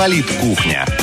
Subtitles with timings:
[0.00, 0.99] Политкухня.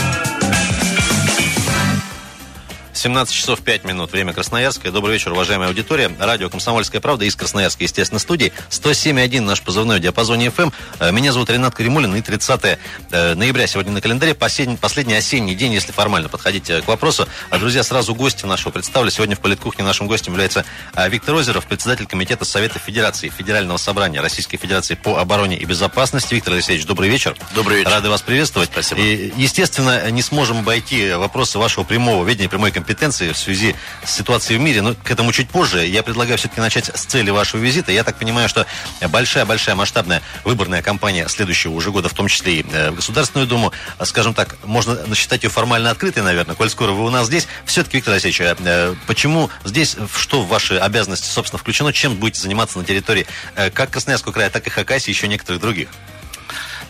[3.08, 4.12] 17 часов 5 минут.
[4.12, 4.92] Время Красноярское.
[4.92, 6.12] Добрый вечер, уважаемая аудитория.
[6.20, 8.52] Радио «Комсомольская правда» из Красноярска, естественно, студии.
[8.70, 10.74] 107.1 наш позывной в диапазоне FM.
[11.00, 12.14] Э, меня зовут Ренат Каримулин.
[12.18, 12.80] И 30
[13.12, 14.36] э, ноября сегодня на календаре.
[14.36, 17.30] Последний, последний осенний день, если формально подходить э, к вопросу.
[17.50, 19.10] А, друзья, сразу гости нашего представлю.
[19.10, 20.66] Сегодня в Политкухне нашим гостем является
[21.08, 26.34] Виктор Озеров, председатель Комитета Совета Федерации Федерального собрания Российской Федерации по обороне и безопасности.
[26.34, 27.38] Виктор Алексеевич, добрый вечер.
[27.56, 27.90] Добрый вечер.
[27.90, 28.70] Рады вас приветствовать.
[28.70, 29.00] Спасибо.
[29.00, 34.12] И, естественно, не сможем обойти вопросы вашего прямого видения, прямой компетенции компетенции в связи с
[34.12, 35.86] ситуацией в мире, но к этому чуть позже.
[35.86, 37.92] Я предлагаю все-таки начать с цели вашего визита.
[37.92, 38.66] Я так понимаю, что
[39.08, 43.72] большая-большая масштабная выборная кампания следующего уже года, в том числе и э, в Государственную Думу,
[44.04, 47.48] скажем так, можно насчитать ее формально открытой, наверное, коль скоро вы у нас здесь.
[47.66, 52.42] Все-таки, Виктор Алексеевич, э, э, почему здесь, что в ваши обязанности, собственно, включено, чем будете
[52.42, 53.28] заниматься на территории
[53.74, 55.90] как Красноярского края, так и Хакасии еще некоторых других?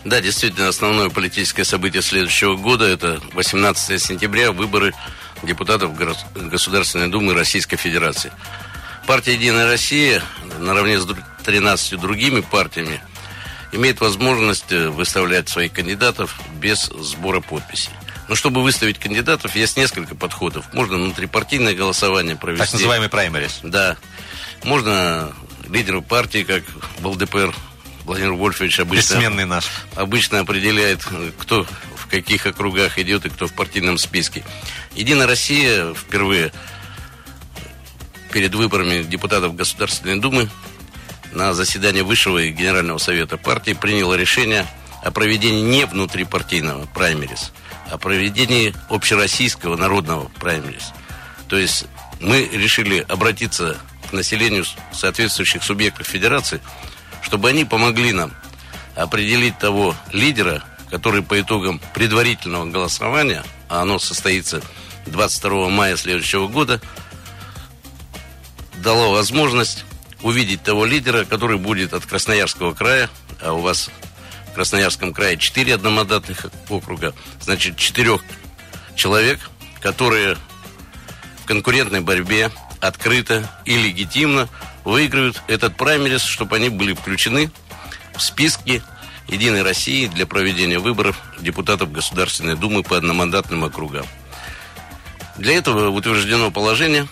[0.04, 4.94] Да, действительно, основное политическое событие следующего года– это 18 сентября, выборы
[5.42, 5.92] депутатов
[6.34, 8.32] Государственной Думы Российской Федерации.
[9.06, 10.22] Партия «Единая Россия»
[10.58, 11.06] наравне с
[11.44, 13.00] 13 другими партиями
[13.72, 17.90] имеет возможность э, выставлять своих кандидатов без сбора подписей.
[18.28, 20.66] Но чтобы выставить кандидатов, есть несколько подходов.
[20.74, 22.64] Можно внутрипартийное голосование провести.
[22.64, 23.60] Так называемый праймерис.
[23.62, 23.96] Да.
[24.64, 25.32] Можно
[25.68, 26.62] лидеру партии, как
[26.98, 27.54] в ЛДПР
[28.04, 29.66] Владимир Вольфович обычно, наш.
[29.94, 31.06] обычно определяет,
[31.38, 31.66] кто
[32.08, 34.44] в каких округах идет и кто в партийном списке.
[34.94, 36.52] Единая Россия впервые
[38.32, 40.48] перед выборами депутатов Государственной Думы
[41.32, 44.66] на заседании Высшего и Генерального Совета партии приняла решение
[45.02, 47.52] о проведении не внутрипартийного праймерис,
[47.90, 50.92] а проведении общероссийского народного праймерис.
[51.48, 51.86] То есть
[52.20, 53.76] мы решили обратиться
[54.10, 56.60] к населению соответствующих субъектов федерации–
[57.22, 58.32] чтобы они помогли нам
[58.96, 64.62] определить того лидера, который по итогам предварительного голосования, а оно состоится
[65.06, 66.80] 22 мая следующего года,
[68.76, 69.84] дало возможность
[70.22, 73.08] увидеть того лидера, который будет от Красноярского края,
[73.40, 73.90] а у вас
[74.50, 78.22] в Красноярском крае 4 одномандатных округа, значит, четырех
[78.94, 79.40] человек,
[79.80, 80.36] которые
[81.42, 84.48] в конкурентной борьбе открыто и легитимно
[84.84, 87.50] выиграют этот праймерис, чтобы они были включены
[88.16, 88.82] в списки
[89.28, 94.06] Единой России для проведения выборов депутатов Государственной Думы по одномандатным округам.
[95.36, 97.06] Для этого утверждено положение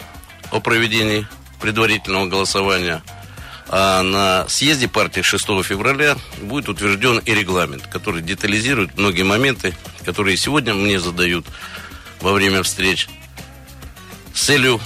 [0.50, 1.26] о проведении
[1.60, 3.02] предварительного голосования,
[3.68, 9.74] а на съезде партии 6 февраля будет утвержден и регламент, который детализирует многие моменты,
[10.04, 11.46] которые сегодня мне задают
[12.20, 13.08] во время встреч
[14.34, 14.80] с целью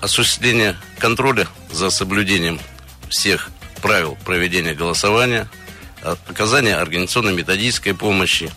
[0.00, 2.60] осуществления контроля за соблюдением
[3.08, 3.50] всех
[3.82, 5.48] правил проведения голосования,
[6.28, 8.50] оказания организационно-методической помощи,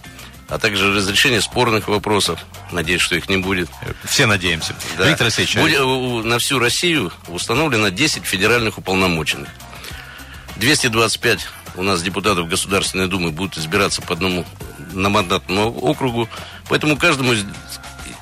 [0.48, 2.40] а также разрешение спорных вопросов.
[2.72, 3.70] Надеюсь, что их не будет.
[4.04, 4.76] Все надеемся.
[4.98, 5.08] Да.
[5.08, 5.56] Виктор Алексеевич.
[5.58, 9.50] Будет, на всю Россию установлено 10 федеральных уполномоченных.
[10.58, 14.46] 225 у нас депутатов Государственной Думы будут избираться по одному
[14.92, 16.28] на мандатному округу.
[16.68, 17.46] Поэтому каждому из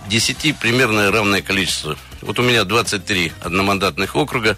[0.10, 4.58] 10 примерно равное количество вот у меня 23 одномандатных округа.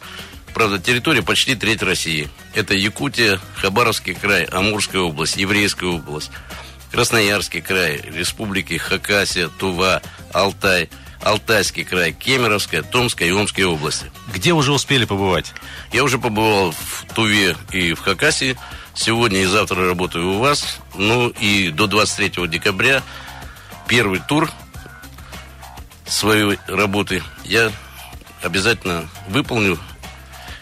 [0.59, 2.27] Правда, территория почти треть России.
[2.53, 6.31] Это Якутия, Хабаровский край, Амурская область, Еврейская область,
[6.91, 10.01] Красноярский край, республики Хакасия, Тува,
[10.33, 10.89] Алтай,
[11.21, 14.11] Алтайский край, Кемеровская, Томская и Омская области.
[14.33, 15.53] Где уже успели побывать?
[15.93, 18.57] Я уже побывал в Туве и в Хакасии.
[18.93, 20.79] Сегодня и завтра работаю у вас.
[20.93, 23.01] Ну и до 23 декабря
[23.87, 24.51] первый тур
[26.05, 27.71] своей работы я
[28.43, 29.79] обязательно выполню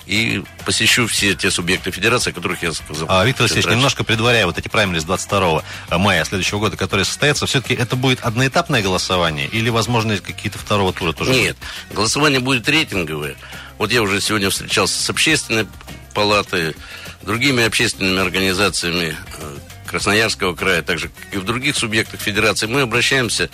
[0.07, 3.07] и посещу все те субъекты федерации, о которых я сказал.
[3.09, 5.63] А, Виктор Васильевич, немножко предваряя вот эти праймерис 22
[5.97, 11.11] мая следующего года, которые состоятся, все-таки это будет одноэтапное голосование или, возможно, какие-то второго тура
[11.11, 11.31] тоже?
[11.31, 11.57] Нет,
[11.91, 13.35] голосование будет рейтинговое.
[13.77, 15.67] Вот я уже сегодня встречался с общественной
[16.13, 16.75] палатой,
[17.21, 22.65] другими общественными организациями э, Красноярского края, также и в других субъектах федерации.
[22.65, 23.49] Мы обращаемся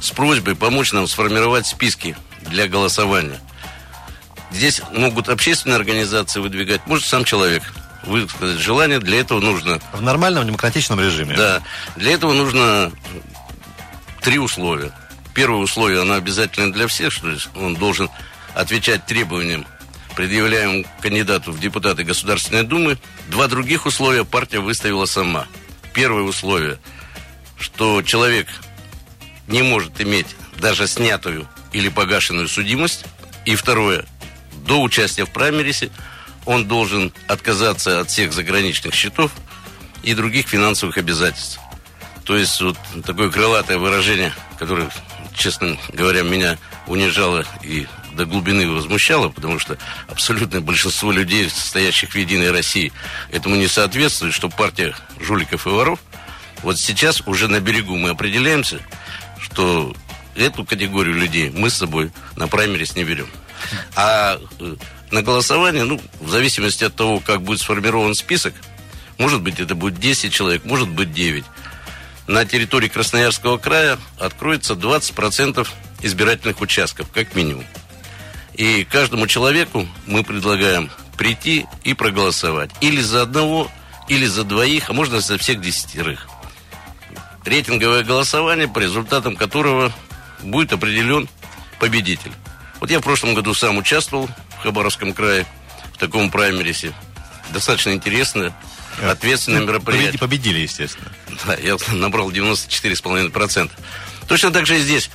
[0.00, 2.16] с просьбой помочь нам сформировать списки
[2.48, 3.40] для голосования.
[4.50, 7.62] Здесь могут общественные организации выдвигать, может сам человек
[8.04, 8.98] высказать желание.
[9.00, 9.80] Для этого нужно...
[9.92, 11.36] В нормальном демократичном режиме.
[11.36, 11.62] Да.
[11.96, 12.92] Для этого нужно
[14.22, 14.92] три условия.
[15.34, 18.08] Первое условие, оно обязательно для всех, что он должен
[18.54, 19.66] отвечать требованиям,
[20.14, 22.98] предъявляемым кандидату в депутаты Государственной Думы.
[23.28, 25.46] Два других условия партия выставила сама.
[25.92, 26.78] Первое условие,
[27.58, 28.48] что человек
[29.46, 30.28] не может иметь
[30.58, 33.04] даже снятую или погашенную судимость.
[33.44, 34.06] И второе,
[34.66, 35.90] до участия в праймерисе
[36.44, 39.32] он должен отказаться от всех заграничных счетов
[40.02, 41.58] и других финансовых обязательств.
[42.24, 44.88] То есть вот такое крылатое выражение, которое,
[45.34, 49.76] честно говоря, меня унижало и до глубины возмущало, потому что
[50.08, 52.92] абсолютное большинство людей, стоящих в Единой России,
[53.30, 56.00] этому не соответствует, что партия жуликов и воров.
[56.62, 58.80] Вот сейчас уже на берегу мы определяемся,
[59.38, 59.94] что
[60.34, 63.28] эту категорию людей мы с собой на праймерис не берем.
[63.94, 64.76] А э,
[65.10, 68.54] на голосование, ну, в зависимости от того, как будет сформирован список,
[69.18, 71.44] может быть, это будет 10 человек, может быть, 9.
[72.26, 75.66] На территории Красноярского края откроется 20%
[76.02, 77.64] избирательных участков, как минимум.
[78.54, 82.70] И каждому человеку мы предлагаем прийти и проголосовать.
[82.80, 83.70] Или за одного,
[84.08, 86.28] или за двоих, а можно за всех десятерых.
[87.44, 89.92] Рейтинговое голосование, по результатам которого
[90.42, 91.28] будет определен
[91.78, 92.32] победитель.
[92.80, 94.28] Вот я в прошлом году сам участвовал
[94.58, 95.46] в Хабаровском крае
[95.94, 96.92] в таком праймерисе.
[97.52, 98.54] Достаточно интересно,
[99.02, 100.18] ответственное ну, мероприятие.
[100.18, 101.10] Победили, естественно.
[101.46, 103.70] Да, я набрал 94,5%.
[104.28, 105.10] Точно так же и здесь.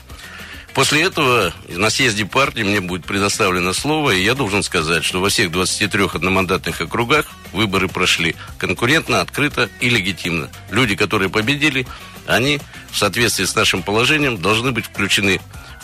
[0.73, 5.27] После этого на съезде партии мне будет предоставлено слово, и я должен сказать, что во
[5.27, 10.49] всех 23 одномандатных округах выборы прошли конкурентно, открыто и легитимно.
[10.69, 11.85] Люди, которые победили,
[12.25, 12.61] они
[12.91, 15.41] в соответствии с нашим положением должны быть включены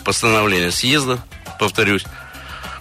[0.08, 1.20] постановление съезда,
[1.60, 2.06] повторюсь,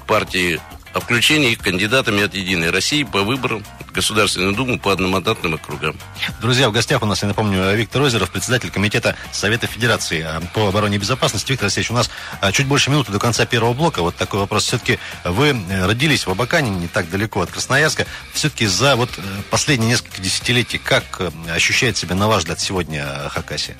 [0.06, 0.60] партии
[0.94, 5.96] о включении их кандидатами от «Единой России» по выборам в Государственную Думу по одномандатным округам.
[6.40, 10.68] Друзья, в гостях у нас, я напомню, Виктор Озеров, председатель Комитета Совета Федерации э, по
[10.68, 11.50] обороне и безопасности.
[11.50, 14.02] Виктор Алексеевич, у нас э, чуть больше минуты до конца первого блока.
[14.02, 14.62] Вот такой вопрос.
[14.62, 18.06] Все-таки вы э, родились в Абакане, не так далеко от Красноярска.
[18.34, 19.10] Все-таки за вот
[19.50, 21.20] последние несколько десятилетий, как
[21.52, 23.76] ощущает себя, на ваш взгляд, сегодня Хакасия?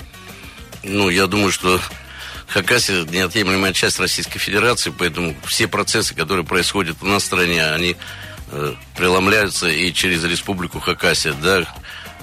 [0.83, 1.81] Ну, я думаю, что
[2.49, 7.97] Хакасия неотъемлемая часть Российской Федерации, поэтому все процессы, которые происходят у нас в стране, они
[8.51, 11.67] э, преломляются и через Республику Хакасия, да,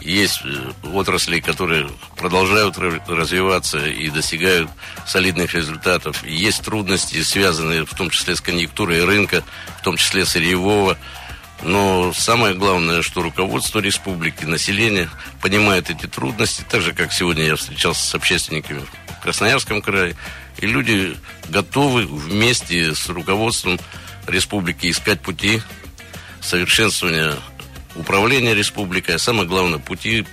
[0.04, 4.70] есть э, отрасли, которые продолжают развиваться и достигают
[5.08, 6.24] солидных результатов.
[6.26, 9.44] Есть трудности, связанные в том числе с конъюнктурой рынка,
[9.80, 10.98] в том числе сырьевого.
[11.62, 15.10] Но самое главное, что руководство республики, население
[15.42, 18.86] понимает эти трудности, так же, как сегодня я встречался с общественниками
[19.24, 20.16] Красноярском крае.
[20.60, 21.18] И люди
[21.50, 23.80] готовы вместе с руководством
[24.28, 25.62] республики искать пути
[26.42, 27.36] совершенствования
[27.96, 30.26] управления республикой, а самое главное, пути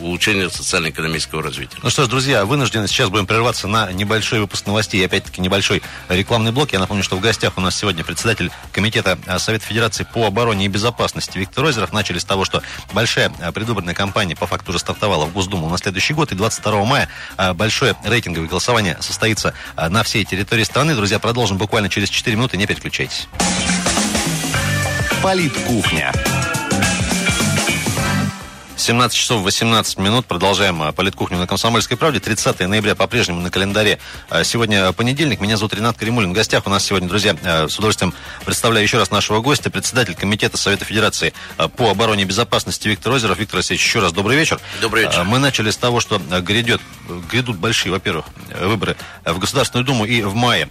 [0.00, 1.76] улучшения социально-экономического развития.
[1.82, 5.82] Ну что ж, друзья, вынуждены сейчас будем прерваться на небольшой выпуск новостей и опять-таки небольшой
[6.08, 6.72] рекламный блок.
[6.72, 10.66] Я напомню, что в гостях у нас сегодня председатель Комитета а, Совета Федерации по обороне
[10.66, 11.92] и безопасности Виктор Озеров.
[11.92, 12.62] Начали с того, что
[12.92, 16.32] большая а, предвыборная кампания по факту уже стартовала в Госдуму на следующий год.
[16.32, 20.94] И 22 мая а, большое рейтинговое голосование состоится на всей территории страны.
[20.94, 22.56] Друзья, продолжим буквально через 4 минуты.
[22.56, 23.28] Не переключайтесь.
[25.22, 26.12] Политкухня.
[28.84, 30.26] 17 часов 18 минут.
[30.26, 32.20] Продолжаем а, политкухню на Комсомольской правде.
[32.20, 33.98] 30 ноября по-прежнему на календаре.
[34.28, 35.40] А, сегодня понедельник.
[35.40, 36.32] Меня зовут Ренат Каримулин.
[36.32, 38.12] В гостях у нас сегодня, друзья, с удовольствием
[38.44, 41.32] представляю еще раз нашего гостя, председатель Комитета Совета Федерации
[41.78, 43.38] по обороне и безопасности Виктор Озеров.
[43.38, 44.60] Виктор Алексеевич, еще раз добрый вечер.
[44.82, 45.24] Добрый вечер.
[45.24, 46.82] Мы начали с того, что грядет,
[47.32, 48.26] грядут большие, во-первых,
[48.60, 50.04] выборы в Государственную Думу.
[50.04, 50.68] И в мае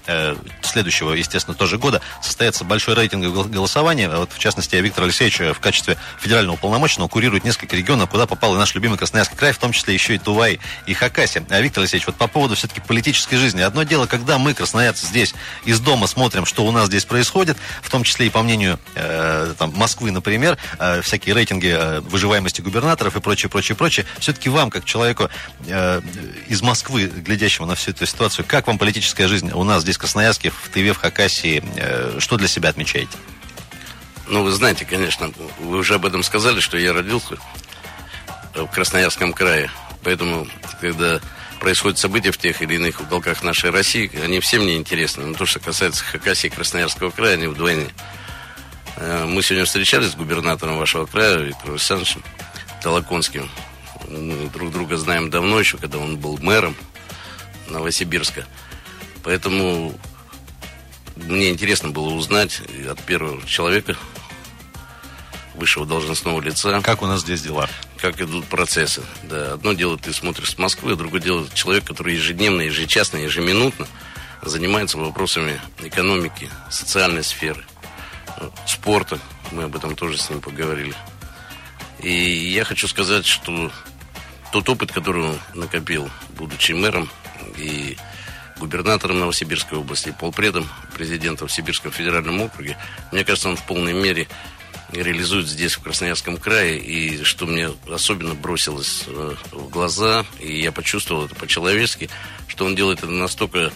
[0.61, 4.07] следующего, естественно, тоже года состоится большое рейтинговое голосование.
[4.07, 8.55] Вот, в частности, Виктор Алексеевич в качестве федерального полномоченного курирует несколько регионов региона, куда попал
[8.55, 11.43] и наш любимый Красноярский край, в том числе еще и Тувай и Хакасия.
[11.49, 13.61] А Виктор Алексеевич, вот по поводу все-таки политической жизни.
[13.61, 15.33] Одно дело, когда мы, красноярцы, здесь
[15.65, 19.53] из дома смотрим, что у нас здесь происходит, в том числе и по мнению э,
[19.57, 24.05] там, Москвы, например, э, всякие рейтинги э, выживаемости губернаторов и прочее, прочее, прочее.
[24.19, 25.29] Все-таки вам, как человеку
[25.67, 26.01] э,
[26.47, 29.99] из Москвы, глядящему на всю эту ситуацию, как вам политическая жизнь у нас здесь, в
[29.99, 33.17] Красноярске, в Тыве, в Хакасии, э, что для себя отмечаете?
[34.27, 37.37] Ну, вы знаете, конечно, вы уже об этом сказали, что я родился
[38.53, 39.69] в Красноярском крае.
[40.03, 40.47] Поэтому,
[40.81, 41.19] когда
[41.59, 45.25] происходят события в тех или иных уголках нашей России, они всем мне интересны.
[45.25, 47.87] Но то, что касается Хакасии и Красноярского края, они вдвойне.
[48.97, 52.23] Э, мы сегодня встречались с губернатором вашего края, Виктором Александровичем
[52.81, 53.49] Толоконским.
[54.09, 56.75] Мы друг друга знаем давно еще, когда он был мэром
[57.69, 58.45] Новосибирска.
[59.23, 59.97] Поэтому
[61.15, 63.95] мне интересно было узнать от первого человека,
[65.55, 66.81] высшего должностного лица.
[66.81, 67.69] Как у нас здесь дела?
[67.97, 69.01] Как идут процессы.
[69.23, 73.87] Да, одно дело ты смотришь с Москвы, а другое дело человек, который ежедневно, ежечасно, ежеминутно
[74.41, 77.63] занимается вопросами экономики, социальной сферы,
[78.65, 79.19] спорта.
[79.51, 80.95] Мы об этом тоже с ним поговорили.
[81.99, 83.71] И я хочу сказать, что
[84.51, 87.09] тот опыт, который он накопил, будучи мэром
[87.57, 87.97] и
[88.59, 92.77] губернатором Новосибирской области, полпредом президента в Сибирском федеральном округе,
[93.11, 94.27] мне кажется, он в полной мере
[94.93, 96.79] реализует здесь, в Красноярском крае.
[96.79, 102.09] И что мне особенно бросилось э, в глаза, и я почувствовал это по-человечески,
[102.47, 103.71] что он делает это настолько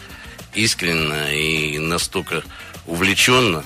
[0.53, 2.43] искренне и настолько
[2.85, 3.63] увлеченно,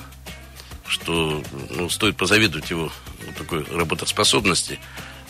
[0.86, 2.92] что ну, стоит позавидовать его
[3.26, 4.78] вот такой работоспособности.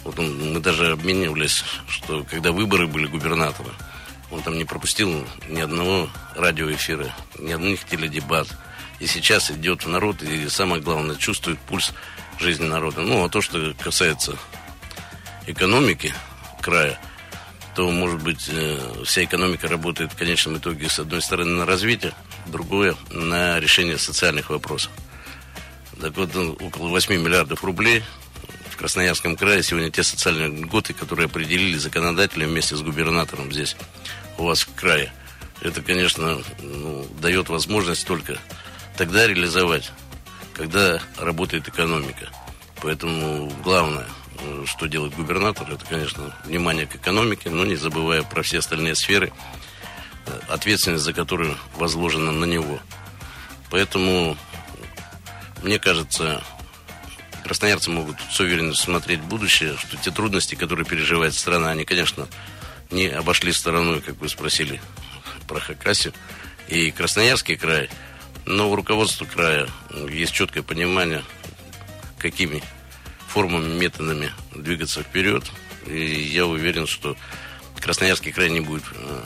[0.04, 3.70] Вот он, мы даже обменивались, что когда выборы были губернатора,
[4.32, 8.48] он там не пропустил ни одного радиоэфира, ни одних теледебат.
[9.02, 11.92] И сейчас идет в народ и, самое главное, чувствует пульс
[12.38, 13.00] жизни народа.
[13.02, 14.38] Ну, а то, что касается
[15.48, 16.14] экономики
[16.60, 17.00] края,
[17.74, 22.12] то, может быть, э, вся экономика работает в конечном итоге, с одной стороны, на развитие,
[22.46, 24.92] другое– на решение социальных вопросов.
[26.00, 28.04] Так вот, ну, около 8 миллиардов рублей
[28.70, 33.74] в Красноярском крае сегодня те социальные льготы, которые определили законодатели вместе с губернатором здесь
[34.38, 35.12] у вас в крае.
[35.60, 38.38] Это, конечно, ну, дает возможность только
[39.02, 39.90] тогда реализовать,
[40.54, 42.28] когда работает экономика.
[42.82, 44.06] Поэтому главное,
[44.64, 49.32] что делает губернатор, это, конечно, внимание к экономике, но не забывая про все остальные сферы,
[50.48, 52.78] ответственность за которую возложена на него.
[53.72, 54.36] Поэтому,
[55.64, 56.40] мне кажется,
[57.42, 62.28] красноярцы могут с уверенностью смотреть в будущее, что те трудности, которые переживает страна, они, конечно,
[62.92, 64.80] не обошли стороной, как вы спросили
[65.48, 66.14] про Хакасию
[66.68, 67.90] и Красноярский край.
[68.44, 69.68] Но у руководства края
[70.10, 71.22] есть четкое понимание,
[72.18, 72.62] какими
[73.28, 75.44] формами, методами двигаться вперед.
[75.86, 77.16] И я уверен, что
[77.80, 79.22] Красноярский край не будет э,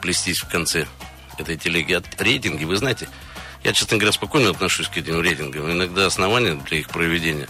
[0.00, 0.86] плестись в конце
[1.38, 1.92] этой телеги.
[1.92, 3.08] От рейтинги, вы знаете,
[3.62, 5.70] я, честно говоря, спокойно отношусь к этим рейтингам.
[5.70, 7.48] Иногда основания для их проведения,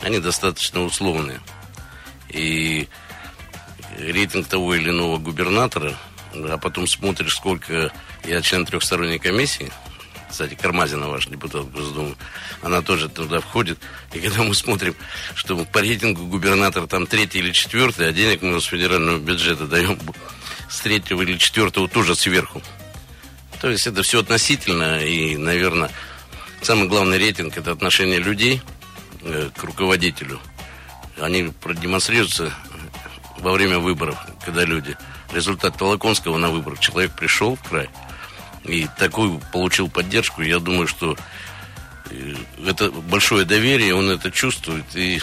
[0.00, 1.40] они достаточно условные.
[2.30, 2.88] И
[3.96, 5.96] рейтинг того или иного губернатора,
[6.34, 7.92] а потом смотришь, сколько
[8.24, 9.70] я член трехсторонней комиссии,
[10.34, 12.16] кстати, Кармазина, ваш депутат Госдумы,
[12.60, 13.78] она тоже туда входит.
[14.12, 14.96] И когда мы смотрим,
[15.36, 19.96] что по рейтингу губернатор там третий или четвертый, а денег мы с федерального бюджета даем
[20.68, 22.60] с третьего или четвертого тоже сверху.
[23.60, 25.92] То есть это все относительно, и, наверное,
[26.62, 28.60] самый главный рейтинг– это отношение людей
[29.22, 30.40] э, к руководителю.
[31.20, 32.52] Они продемонстрируются
[33.38, 34.96] во время выборов, когда люди...
[35.34, 36.80] Результат Толоконского на выборах.
[36.80, 37.90] Человек пришел в край
[38.64, 40.42] и такую получил поддержку.
[40.42, 41.16] Я думаю, что
[42.10, 42.34] э,
[42.66, 44.84] это большое доверие, он это чувствует.
[44.94, 45.20] И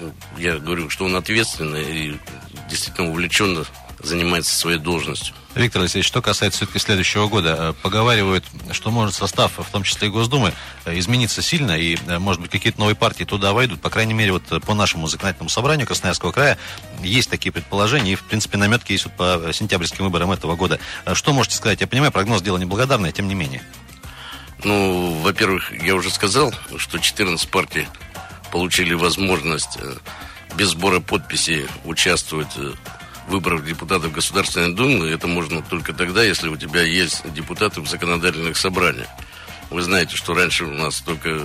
[0.00, 2.16] ну, я говорю, что он ответственный и
[2.68, 3.64] действительно увлеченно
[4.02, 5.34] занимается своей должностью.
[5.54, 10.08] Виктор Алексеевич, что касается все-таки следующего года, э, поговаривают, что может состав, в том числе
[10.08, 10.52] и Госдумы,
[10.84, 13.80] э, измениться сильно, и, э, может быть, какие-то новые партии туда войдут.
[13.80, 16.58] По крайней мере, вот по нашему законодательному собранию Красноярского края
[17.02, 20.78] есть такие предположения, и, в принципе, наметки есть вот по сентябрьским выборам этого года.
[21.14, 21.80] Что можете сказать?
[21.80, 23.62] Я понимаю, прогноз дело неблагодарное, тем не менее.
[24.64, 27.88] Ну, во-первых, я уже сказал, что 14 партий
[28.52, 29.78] получили возможность
[30.56, 32.48] без сбора подписей участвовать
[33.28, 38.56] выборах депутатов Государственной Думы, это можно только тогда, если у тебя есть депутаты в законодательных
[38.56, 39.08] собраниях.
[39.70, 41.40] Вы знаете, что раньше у нас только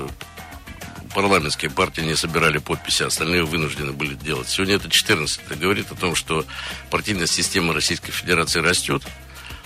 [1.14, 4.50] парламентские партии не собирали подписи, а остальные вынуждены были делать.
[4.50, 5.42] Сегодня это 14.
[5.46, 6.46] Это говорит о том, что
[6.90, 9.04] партийная система Российской Федерации растет.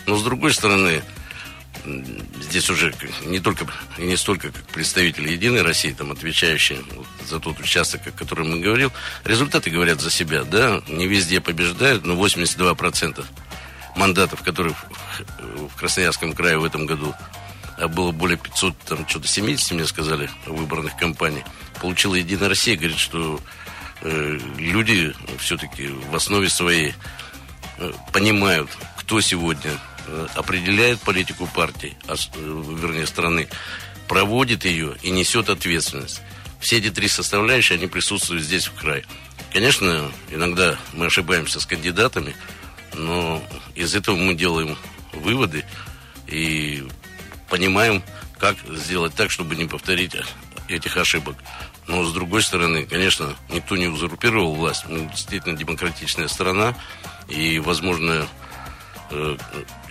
[0.06, 1.04] Но, с другой стороны,
[2.42, 2.94] здесь уже
[3.26, 3.66] не только
[3.98, 6.82] и не столько как представители Единой России, там, отвечающие
[7.28, 8.92] за тот участок, о котором мы говорил,
[9.24, 13.26] результаты говорят за себя, да, не везде побеждают, но 82%
[13.96, 14.76] мандатов, которые
[15.70, 17.14] в Красноярском крае в этом году
[17.78, 21.44] а было более 500, там, что-то 70, мне сказали, выборных кампаний,
[21.80, 23.40] получила Единая Россия, говорит, что
[24.02, 26.96] э, люди все-таки в основе своей
[27.78, 29.72] э, понимают, кто сегодня
[30.36, 33.48] определяет политику партии, а э, вернее страны,
[34.08, 36.22] проводит ее и несет ответственность.
[36.60, 39.06] Все эти три составляющие, они присутствуют здесь в крае.
[39.54, 42.36] Конечно, иногда мы ошибаемся с кандидатами,
[42.94, 43.44] но
[43.76, 44.78] из этого мы делаем
[45.14, 45.66] выводы
[46.28, 46.84] и
[47.50, 48.04] понимаем,
[48.40, 50.16] как сделать так, чтобы не повторить
[50.68, 51.36] этих ошибок.
[51.88, 54.86] Но, с другой стороны, конечно, никто не узурпировал власть.
[54.90, 56.76] Мы действительно демократичная страна,
[57.30, 58.47] и, возможно, Э,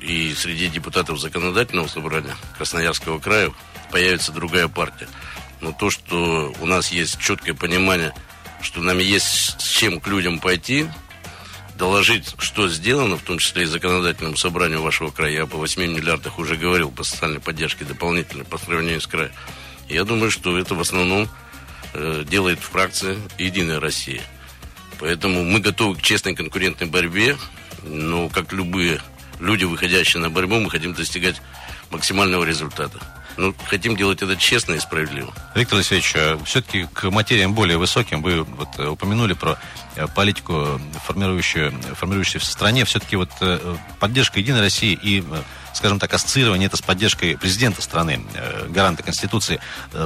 [0.00, 3.52] и среди депутатов законодательного собрания Красноярского края
[3.90, 5.08] появится другая партия.
[5.61, 8.12] Но то, что у нас есть четкое понимание,
[8.61, 10.87] что нам есть с чем к людям пойти,
[11.76, 15.32] доложить, что сделано, в том числе и законодательному собранию вашего края.
[15.32, 19.32] Я по 8 миллиардах уже говорил по социальной поддержке дополнительной по сравнению с краем.
[19.88, 21.28] Я думаю, что это в основном
[21.94, 24.23] э, делает фракция «Единая Россия».
[24.99, 27.37] Поэтому мы готовы к честной конкурентной борьбе
[27.87, 29.00] но, как любые
[29.40, 31.40] люди, выходящие на борьбу, мы хотим достигать
[31.90, 32.99] максимального результата.
[33.37, 35.33] Ну, хотим делать это честно и справедливо.
[35.55, 39.59] Виктор Алексеевич, э, все-таки к материям более высоким вы вот э, упомянули про
[39.95, 42.87] э, политику, формирующую, формирующую в стране.
[42.87, 43.31] Все-таки вот
[44.00, 45.23] поддержка Единой России и
[45.75, 48.23] скажем так, ассоциирование это с поддержкой президента страны,
[48.71, 49.61] гаранта Конституции.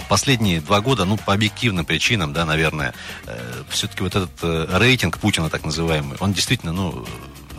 [0.08, 2.92] Последние два года, ну, по объективным причинам, да, наверное,
[3.68, 7.06] все-таки вот этот рейтинг Путина, так называемый, он действительно, ну,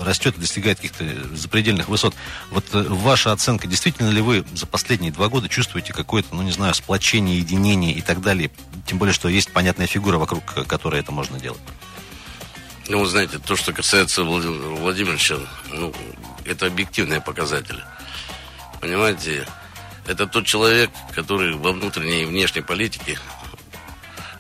[0.03, 1.05] растет и достигает каких-то
[1.35, 2.15] запредельных высот.
[2.49, 6.51] Вот э, ваша оценка, действительно ли вы за последние два года чувствуете какое-то, ну не
[6.51, 8.51] знаю, сплочение, единение и так далее?
[8.87, 11.61] Тем более, что есть понятная фигура, вокруг которой это можно делать.
[12.87, 15.37] Ну, знаете, то, что касается Владимира Владимировича,
[15.71, 15.93] ну,
[16.45, 17.83] это объективные показатели.
[18.81, 19.47] Понимаете,
[20.07, 23.17] это тот человек, который во внутренней и внешней политике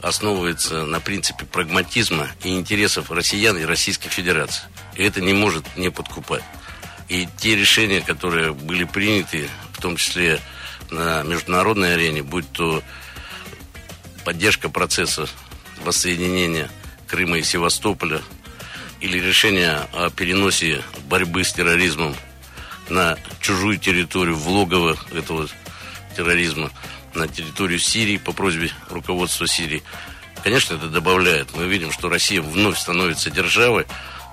[0.01, 4.63] основывается на принципе прагматизма и интересов россиян и Российской Федерации.
[4.95, 6.43] И это не может не подкупать.
[7.07, 10.39] И те решения, которые были приняты, в том числе
[10.89, 12.83] на международной арене, будь то
[14.23, 15.27] поддержка процесса
[15.83, 16.69] воссоединения
[17.07, 18.21] Крыма и Севастополя,
[19.01, 22.15] или решение о переносе борьбы с терроризмом
[22.89, 25.47] на чужую территорию, в логово этого
[26.15, 26.71] терроризма,
[27.13, 29.83] на территорию Сирии по просьбе руководства Сирии.
[30.43, 31.55] Конечно, это добавляет.
[31.55, 33.85] Мы видим, что Россия вновь становится державой,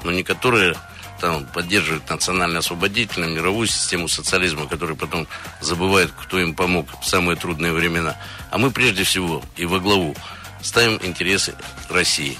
[0.04, 0.76] но не которая
[1.20, 5.26] там поддерживает национально-освободительную мировую систему социализма, который потом
[5.60, 8.16] забывает, кто им помог в самые трудные времена.
[8.50, 10.16] А мы прежде всего и во главу
[10.62, 11.54] ставим интересы
[11.90, 12.38] России.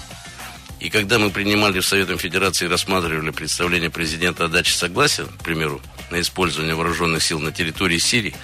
[0.81, 5.43] И когда мы принимали в Советом Федерации и рассматривали представление президента о даче согласия, к
[5.43, 8.37] примеру, на использование вооруженных сил на территории Сирии,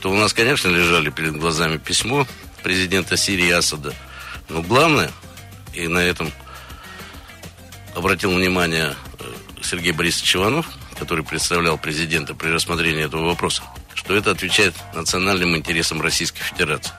[0.00, 2.26] то у нас, конечно, лежали перед глазами письмо
[2.62, 3.94] президента Сирии Асада.
[4.50, 5.10] Но главное,
[5.72, 6.30] и на этом
[7.94, 9.24] обратил внимание э,
[9.62, 13.62] Сергей Борисович Иванов, который представлял президента при рассмотрении этого вопроса,
[13.94, 16.92] что это отвечает национальным интересам Российской Федерации.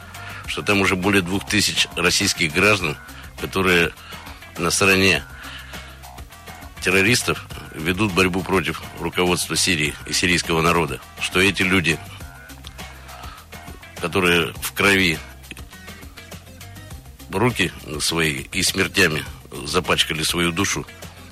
[0.47, 2.97] Что там уже более двух тысяч российских граждан,
[3.39, 3.91] которые
[4.57, 5.23] на стороне
[6.81, 10.99] террористов ведут борьбу против руководства Сирии и сирийского народа.
[11.19, 11.97] Что эти люди,
[13.99, 15.17] которые в крови
[17.31, 19.25] руки свои и смертями
[19.65, 20.85] запачкали свою душу,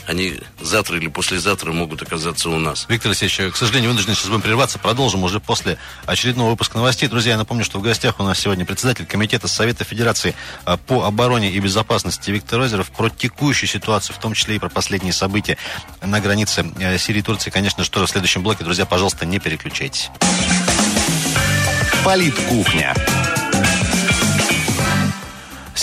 [0.08, 2.86] они завтра или послезавтра могут оказаться у нас.
[2.90, 4.80] Виктор Алексеевич, к сожалению, вынуждены сейчас будем прерваться.
[4.80, 7.08] Продолжим уже после очередного выпуска новостей.
[7.08, 11.06] Друзья, я напомню, что в гостях у нас сегодня председатель Комитета Совета Федерации а, по
[11.06, 15.58] обороне и безопасности Виктор Озеров про текущую ситуацию, в том числе и про последние события
[16.02, 17.50] на границе э, Сирии и Турции.
[17.50, 18.64] Конечно, что в следующем блоке.
[18.64, 20.10] Друзья, пожалуйста, не переключайтесь.
[22.04, 22.94] Политкухня.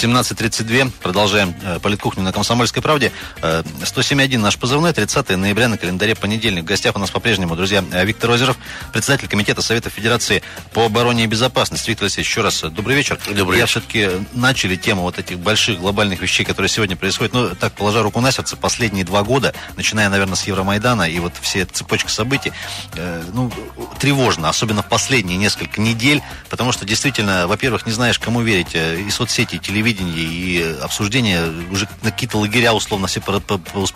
[0.01, 0.91] 17.32.
[1.03, 3.13] Продолжаем э, политкухню на Комсомольской правде.
[3.43, 4.95] Э, 107.1 наш позывной.
[4.95, 6.63] 30 ноября на календаре понедельник.
[6.63, 8.57] В гостях у нас по-прежнему, друзья, э, Виктор Озеров,
[8.95, 11.91] председатель Комитета Совета Федерации по обороне и безопасности.
[11.91, 13.19] Виктор Алексеевич, еще раз э, добрый вечер.
[13.29, 13.83] Добрый Я вечер.
[13.83, 17.35] все-таки начали тему вот этих больших глобальных вещей, которые сегодня происходят.
[17.35, 21.35] Ну, так, положа руку на сердце, последние два года, начиная, наверное, с Евромайдана и вот
[21.43, 22.53] все цепочка событий,
[22.95, 23.53] э, ну,
[23.99, 28.75] тревожно, особенно в последние несколько недель, потому что действительно, во-первых, не знаешь, кому верить.
[28.75, 33.21] И соцсети, и телевидение, телевидении и обсуждения уже на какие-то лагеря условно все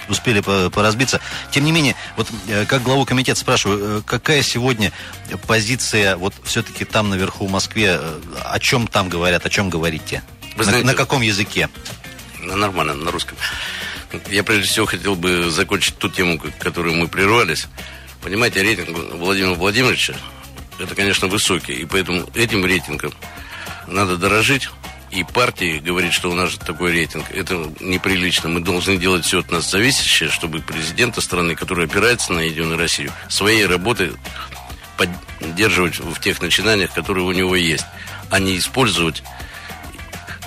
[0.09, 1.21] успели поразбиться.
[1.51, 4.93] Тем не менее, вот э, как главу комитета спрашиваю, э, какая сегодня
[5.47, 10.23] позиция вот все-таки там наверху в Москве, э, о чем там говорят, о чем говорите?
[10.57, 11.69] Вы знаете, на, на каком языке?
[12.41, 13.37] Нормально, на русском.
[14.31, 17.67] Я прежде всего хотел бы закончить ту тему, которую мы прервались.
[18.23, 20.15] Понимаете, рейтинг Владимира Владимировича,
[20.79, 21.73] это, конечно, высокий.
[21.73, 23.13] И поэтому этим рейтингом
[23.87, 24.69] надо дорожить
[25.15, 28.49] и партии говорит, что у нас же такой рейтинг, это неприлично.
[28.49, 33.13] Мы должны делать все от нас зависящее, чтобы президента страны, который опирается на Единую Россию,
[33.29, 34.13] своей работы
[34.97, 37.87] поддерживать в тех начинаниях, которые у него есть,
[38.31, 39.23] а не использовать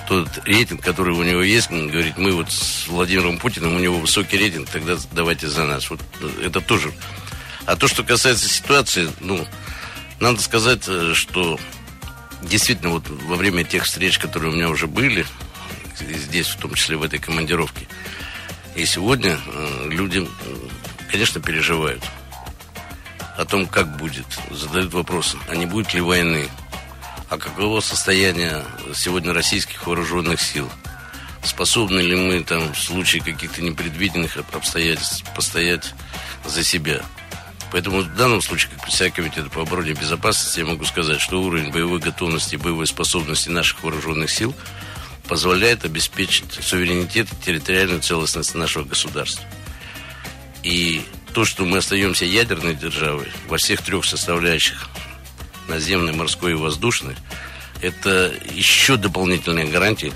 [0.06, 3.98] тот рейтинг, который у него есть, он говорит, мы вот с Владимиром Путиным, у него
[3.98, 5.88] высокий рейтинг, тогда давайте за нас.
[5.88, 6.00] Вот
[6.42, 6.92] это тоже.
[7.64, 9.46] А то, что касается ситуации, ну,
[10.20, 11.58] надо сказать, э, что
[12.42, 15.26] действительно, вот во время тех встреч, которые у меня уже были,
[15.98, 17.86] здесь, в том числе в этой командировке,
[18.74, 20.26] и сегодня э, люди,
[21.10, 22.02] конечно, переживают
[23.36, 24.26] о том, как будет.
[24.50, 26.48] Задают вопросы, а не будет ли войны?
[27.28, 30.70] А каково состояние сегодня российских вооруженных сил?
[31.44, 35.94] Способны ли мы там в случае каких-то непредвиденных обстоятельств постоять
[36.44, 37.02] за себя?
[37.70, 41.42] Поэтому в данном случае, как председатель комитета по обороне и безопасности, я могу сказать, что
[41.42, 44.54] уровень боевой готовности и боевой способности наших вооруженных сил
[45.28, 49.44] позволяет обеспечить суверенитет и территориальную целостность нашего государства.
[50.62, 51.02] И
[51.34, 54.88] то, что мы остаемся ядерной державой во всех трех составляющих
[55.68, 57.16] наземной, морской и воздушной,
[57.82, 60.12] это еще дополнительная гарантия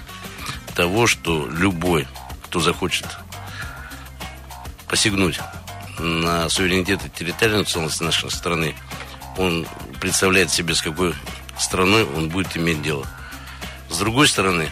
[0.75, 2.09] того, что любой,
[2.45, 3.07] кто захочет
[4.89, 5.39] посягнуть
[5.99, 8.75] на суверенитет и территориальную целостность нашей страны,
[9.37, 9.67] он
[10.01, 11.15] представляет себе, с какой
[11.59, 13.07] страной он будет иметь дело.
[13.89, 14.71] С другой стороны,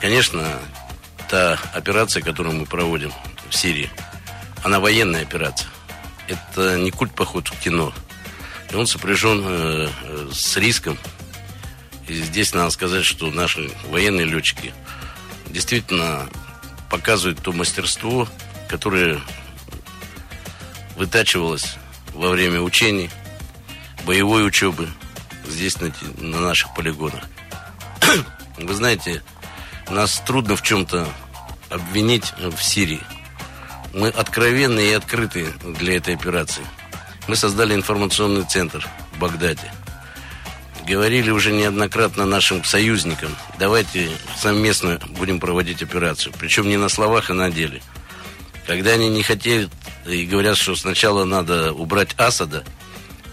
[0.00, 0.44] конечно,
[1.28, 3.12] та операция, которую мы проводим
[3.48, 3.90] в Сирии,
[4.62, 5.70] она военная операция.
[6.26, 7.92] Это не культ поход в кино.
[8.70, 10.98] И он сопряжен э, э, с риском.
[12.06, 14.72] И здесь надо сказать, что наши военные летчики
[15.46, 16.28] действительно
[16.88, 18.28] показывают то мастерство,
[18.68, 19.20] которое
[21.00, 21.76] вытачивалось
[22.12, 23.08] во время учений,
[24.04, 24.86] боевой учебы
[25.48, 27.24] здесь, на, на наших полигонах.
[28.58, 29.22] Вы знаете,
[29.88, 31.08] нас трудно в чем-то
[31.70, 33.00] обвинить в Сирии.
[33.94, 36.66] Мы откровенны и открыты для этой операции.
[37.28, 39.72] Мы создали информационный центр в Багдаде.
[40.86, 46.34] Говорили уже неоднократно нашим союзникам, давайте совместно будем проводить операцию.
[46.38, 47.80] Причем не на словах, а на деле.
[48.70, 49.68] Когда они не хотели
[50.06, 52.62] и говорят, что сначала надо убрать Асада,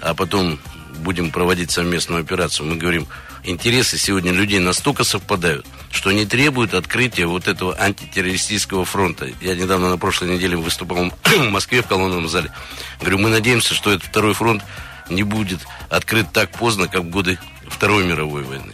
[0.02, 0.60] а потом
[1.02, 3.06] будем проводить совместную операцию, мы говорим,
[3.44, 9.30] интересы сегодня людей настолько совпадают, что не требуют открытия вот этого антитеррористического фронта.
[9.40, 12.52] Я недавно на прошлой неделе выступал в Москве в колонном зале.
[13.00, 14.64] Говорю, мы надеемся, что этот второй фронт
[15.08, 15.60] не будет
[15.92, 18.74] открыт так поздно, как в годы Второй мировой войны.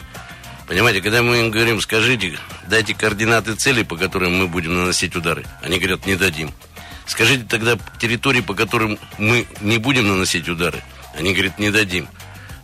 [0.73, 5.45] Понимаете, когда мы им говорим, скажите, дайте координаты цели, по которым мы будем наносить удары,
[5.61, 6.51] они говорят, не дадим.
[7.05, 10.81] Скажите тогда территории, по которым мы не будем наносить удары,
[11.15, 12.07] они говорят, не дадим.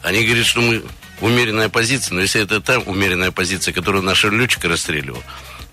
[0.01, 0.83] Они говорят, что мы
[1.21, 5.21] умеренная позиция, но если это та умеренная позиция, которую наш летчик расстреливал,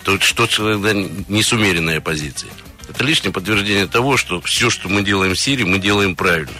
[0.05, 2.53] то что тогда не с умеренной позицией?
[2.87, 6.53] Это лишнее подтверждение того, что все, что мы делаем в Сирии, мы делаем правильно.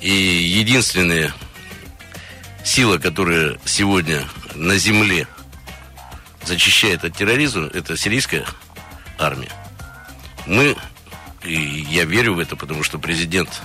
[0.00, 1.32] И единственная
[2.64, 5.26] сила, которая сегодня на земле
[6.44, 8.44] зачищает от терроризма, это сирийская
[9.18, 9.52] армия.
[10.46, 10.76] Мы,
[11.44, 13.60] и я верю в это, потому что президент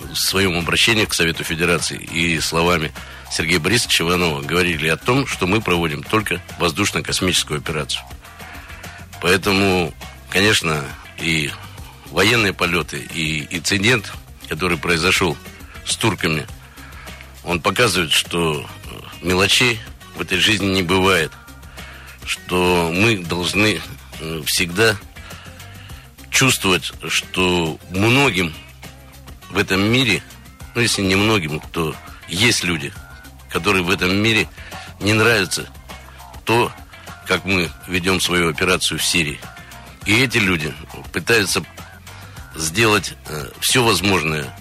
[0.00, 2.92] в своем обращении к Совету Федерации и словами
[3.30, 8.02] Сергея Борисовича Иванова говорили о том, что мы проводим только воздушно-космическую операцию.
[9.20, 9.94] Поэтому,
[10.30, 10.84] конечно,
[11.18, 11.50] и
[12.10, 14.12] военные полеты, и инцидент,
[14.48, 15.36] который произошел
[15.86, 16.46] с турками,
[17.44, 18.68] он показывает, что
[19.22, 19.80] мелочей
[20.14, 21.32] в этой жизни не бывает.
[22.24, 23.80] Что мы должны
[24.20, 24.96] э, всегда
[26.30, 28.54] чувствовать, что многим
[29.50, 30.22] в этом мире,
[30.74, 31.94] ну если не многим, то
[32.28, 32.92] есть люди,
[33.50, 34.48] которые в этом мире
[35.00, 35.68] не нравится
[36.44, 36.72] то,
[37.26, 39.40] как мы ведем свою операцию в Сирии.
[40.06, 40.74] И эти люди
[41.12, 41.62] пытаются
[42.56, 44.56] сделать э, все возможное,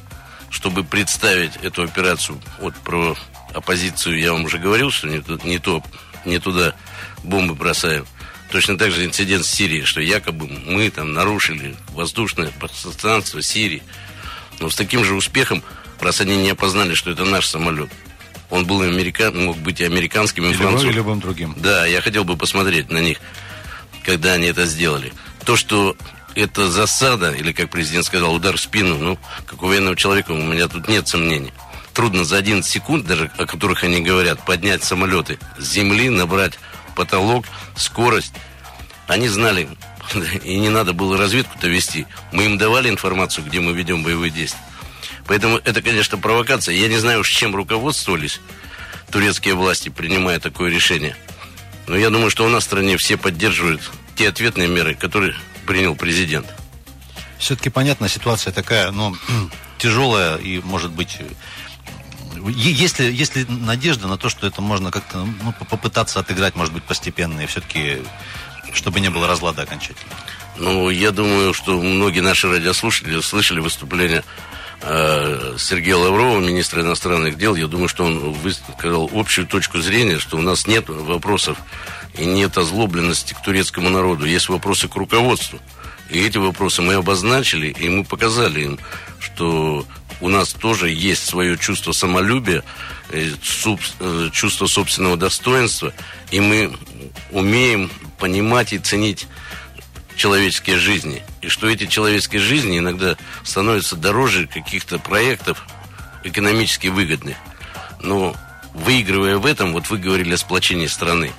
[0.50, 2.40] чтобы представить эту операцию.
[2.60, 3.18] Вот про
[3.54, 5.84] оппозицию я вам уже говорил, что не, не, то,
[6.26, 6.76] не туда
[7.24, 8.06] бомбы бросаем.
[8.52, 13.82] Точно так же инцидент в Сирии, что якобы мы там нарушили воздушное пространство Сирии.
[14.60, 15.64] Но с таким же успехом,
[16.00, 17.90] раз они не опознали, что это наш самолет,
[18.50, 20.90] он был американ, мог быть и американским, и, и французским.
[20.90, 21.56] Или любым другим.
[21.58, 23.18] Да, я хотел бы посмотреть на них,
[24.04, 25.14] когда они это сделали.
[25.46, 25.96] То, что
[26.36, 30.42] это засада, или, как президент сказал, удар в спину, ну, как у военного человека, у
[30.42, 31.54] меня тут нет сомнений.
[31.94, 36.58] Трудно за 11 секунд, даже о которых они говорят, поднять самолеты с земли, набрать
[36.96, 38.34] потолок, скорость.
[39.08, 39.68] Они знали,
[40.44, 42.08] и не надо было разведку-то вести.
[42.32, 44.62] Мы им давали информацию, где мы ведем боевые действия.
[45.28, 46.76] Поэтому это, конечно, провокация.
[46.76, 48.40] Я не знаю, с чем руководствовались
[49.12, 51.16] турецкие власти, принимая такое решение.
[51.88, 53.82] Но я думаю, что у нас в стране все поддерживают
[54.16, 56.48] те ответные меры, которые принял президент.
[57.38, 59.16] Все-таки понятно, ситуация такая, но
[59.78, 61.18] тяжелая и, может быть,
[62.50, 66.74] есть ли, есть ли надежда на то, что это можно как-то ну, попытаться отыграть, может
[66.74, 68.02] быть, постепенно, и все-таки
[68.74, 70.14] чтобы не было разлада окончательно?
[70.58, 74.24] Ну, я думаю, что многие наши радиослушатели слышали выступление
[74.82, 77.56] э, Сергея Лаврова, министра иностранных дел.
[77.56, 81.58] Я думаю, что он высказал общую точку зрения, что у нас нет вопросов
[82.18, 84.26] и нет озлобленности к турецкому народу.
[84.26, 85.60] Есть вопросы к руководству.
[86.10, 88.80] И эти вопросы мы обозначили, и мы показали им,
[89.20, 89.86] что
[90.22, 92.64] у нас тоже есть свое чувство самолюбия,
[93.10, 93.32] э,
[94.00, 95.94] э, чувство собственного достоинства,
[96.30, 96.72] и мы
[97.32, 99.28] умеем понимать и ценить
[100.16, 101.24] человеческие жизни.
[101.42, 105.66] И что эти человеческие жизни иногда становятся дороже каких-то проектов
[106.24, 107.36] экономически выгодных.
[108.00, 108.36] Но
[108.74, 111.32] выигрывая в этом, вот вы говорили о сплочении страны,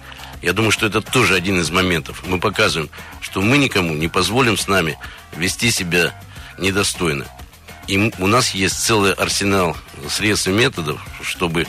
[0.42, 2.25] я думаю, что это тоже один из моментов.
[2.27, 2.90] Мы показываем,
[3.21, 4.99] что мы никому не позволим с нами
[5.37, 6.12] вести себя
[6.59, 7.27] недостойно.
[7.88, 9.77] И у нас есть целый арсенал
[10.09, 11.66] средств и методов, чтобы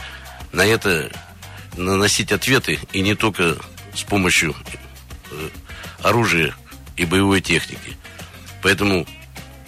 [0.51, 1.11] на это
[1.75, 3.57] наносить ответы, и не только
[3.95, 4.55] с помощью
[5.31, 5.49] э,
[6.03, 6.55] оружия
[6.95, 7.97] и боевой техники.
[8.61, 9.07] Поэтому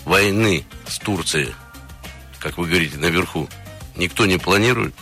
[0.06, 1.54] войны с Турцией,
[2.40, 3.50] как вы говорите, наверху,
[3.96, 4.94] никто не планирует,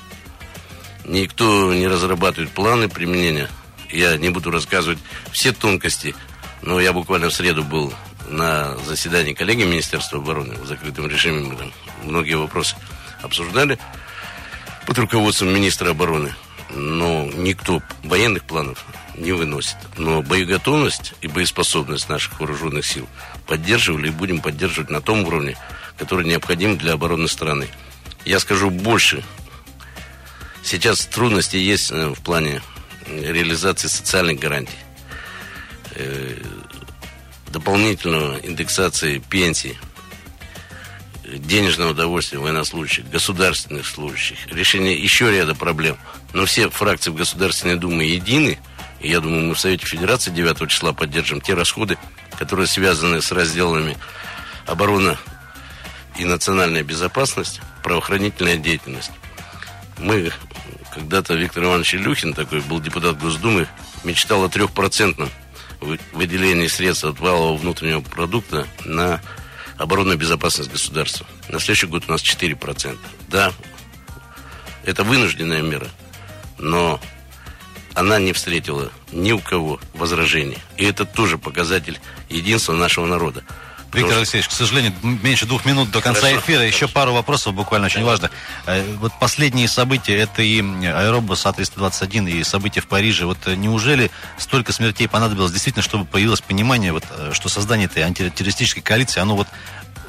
[1.06, 3.50] никто не разрабатывает планы применения.
[3.90, 5.00] Я не буду рассказывать
[5.32, 6.16] все тонкости,
[6.62, 7.94] но я буквально в среду был
[8.28, 11.42] на заседании коллеги Министерства обороны в закрытом режиме.
[11.42, 12.76] Мы там многие вопросы
[13.22, 13.80] обсуждали
[14.86, 16.34] под руководством министра обороны.
[16.76, 18.84] Но никто военных планов
[19.16, 19.78] не выносит.
[19.98, 23.08] Но боеготовность и боеспособность наших вооруженных сил
[23.48, 25.56] поддерживали и будем поддерживать на том уровне,
[25.98, 27.68] который необходим для обороны страны.
[28.26, 29.24] Я скажу больше.
[30.64, 32.62] Сейчас трудности есть э, в плане
[33.06, 34.78] реализации социальных гарантий,
[37.54, 39.78] дополнительного индексации пенсий,
[41.24, 45.98] денежного удовольствия военнослужащих, государственных служащих, решение еще ряда проблем.
[46.34, 48.60] Но все фракции в Государственной Думе едины,
[49.00, 51.98] и я думаю, мы в Совете Федерации 9 числа поддержим те расходы,
[52.38, 53.98] которые связаны с разделами
[54.66, 55.18] оборона
[56.18, 59.12] и национальная безопасность, правоохранительная деятельность.
[60.00, 60.32] Мы
[60.92, 63.68] когда-то Виктор Иванович Илюхин, такой был депутат Госдумы,
[64.04, 65.30] мечтал о трехпроцентном
[66.13, 69.22] выделении средств от валового внутреннего продукта на
[69.78, 71.26] оборонную безопасность государства.
[71.50, 72.98] На следующий год у нас 4%.
[73.30, 73.54] Да,
[74.84, 75.88] это вынужденная мера,
[76.58, 77.00] но
[77.93, 80.58] она не встретила ни у кого возражений.
[80.78, 83.43] И это тоже показатель единства нашего народа.
[83.94, 86.64] Виктор Алексеевич, к сожалению, меньше двух минут до конца хорошо, эфира.
[86.64, 86.94] Еще хорошо.
[86.94, 88.30] пару вопросов буквально очень важно.
[88.66, 93.26] Э, вот последние события, это и аэробус А-321, и события в Париже.
[93.26, 98.04] Вот э, неужели столько смертей понадобилось действительно, чтобы появилось понимание, вот, э, что создание этой
[98.04, 99.48] антитеррористической коалиции, оно вот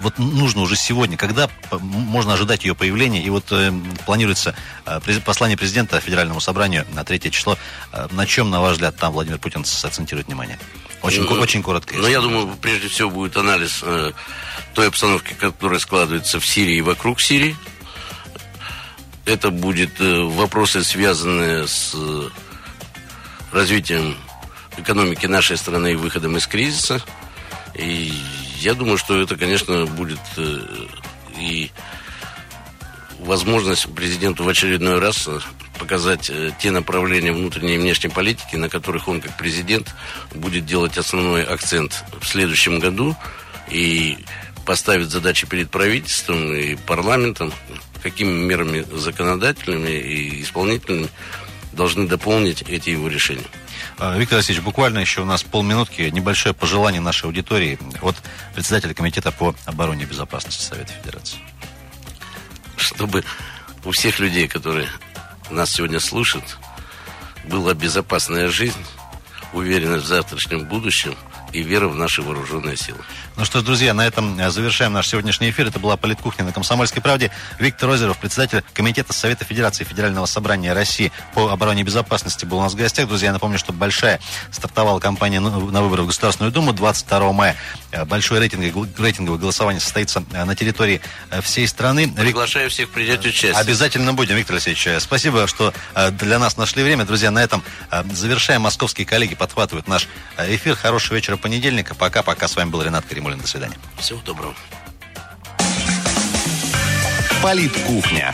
[0.00, 3.72] вот нужно уже сегодня, когда можно ожидать ее появления, и вот э,
[4.04, 4.54] планируется
[4.86, 7.56] э, послание президента Федеральному собранию на третье число,
[7.92, 10.58] э, на чем, на ваш взгляд, там Владимир Путин сакцентирует внимание?
[11.04, 11.94] Очень, ну, очень коротко.
[11.96, 14.12] Ну, я думаю, прежде всего будет анализ э,
[14.72, 17.54] той обстановки, которая складывается в Сирии и вокруг Сирии.
[19.26, 22.28] Это будет э, вопросы, связанные с э,
[23.52, 24.16] развитием
[24.78, 27.02] экономики нашей страны и выходом из кризиса.
[27.74, 28.10] И
[28.60, 30.58] я думаю, что это, конечно, будет э,
[31.38, 31.70] и
[33.18, 35.28] возможность президенту в очередной раз
[35.78, 39.94] показать э, те направления внутренней и внешней политики, на которых он как президент
[40.34, 43.16] будет делать основной акцент в следующем году
[43.68, 44.18] и
[44.64, 47.52] поставит задачи перед правительством и парламентом,
[48.02, 51.08] какими мерами законодательными и исполнительными
[51.72, 53.44] должны дополнить эти его решения.
[53.98, 56.02] А, Виктор Васильевич, буквально еще у нас полминутки.
[56.02, 58.16] Небольшое пожелание нашей аудитории от
[58.54, 61.38] председателя Комитета по обороне и безопасности Совета Федерации.
[62.76, 63.24] Чтобы
[63.84, 64.88] у всех людей, которые
[65.50, 66.58] нас сегодня слушают,
[67.44, 68.84] была безопасная жизнь,
[69.52, 71.14] уверенность в завтрашнем будущем
[71.54, 72.98] и вера в наши вооруженные силы.
[73.36, 75.68] Ну что ж, друзья, на этом э, завершаем наш сегодняшний эфир.
[75.68, 77.30] Это была «Политкухня» на «Комсомольской правде».
[77.60, 82.62] Виктор Озеров, председатель Комитета Совета Федерации Федерального собрания России по обороне и безопасности, был у
[82.62, 83.06] нас в гостях.
[83.06, 87.56] Друзья, я напомню, что большая стартовала кампания на выборы в Государственную Думу 22 мая.
[87.92, 91.00] Э, большое рейтинговое, рейтинговое голосование состоится э, на территории
[91.42, 92.08] всей страны.
[92.08, 93.52] Приглашаю всех принять участие.
[93.52, 95.00] Обязательно будем, Виктор Алексеевич.
[95.00, 95.72] Спасибо, что
[96.12, 97.04] для нас нашли время.
[97.04, 97.62] Друзья, на этом
[98.12, 98.62] завершаем.
[98.62, 100.74] Московские коллеги подхватывают наш эфир.
[100.74, 101.94] Хорошего вечера понедельника.
[101.94, 102.48] Пока-пока.
[102.48, 103.24] С вами был Ренат Карим.
[103.24, 103.40] Ермолин.
[103.42, 103.76] До свидания.
[103.98, 104.54] Всего доброго.
[107.42, 108.32] Политкухня.